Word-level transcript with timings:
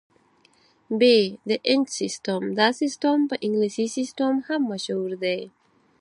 ب- 0.99 1.01
د 1.49 1.51
انچ 1.71 1.87
سیسټم: 1.99 2.41
دا 2.59 2.67
سیسټم 2.81 3.17
په 3.29 3.35
انګلیسي 3.45 3.85
سیسټم 3.95 4.33
هم 4.47 4.61
مشهور 4.73 5.11
دی. 5.23 5.39